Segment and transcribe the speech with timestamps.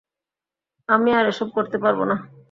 [0.89, 2.15] আমি আর এসব করতে পারবো না।